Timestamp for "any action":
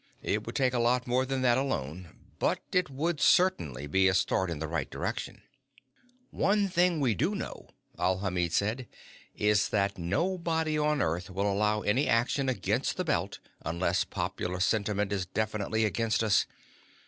11.81-12.49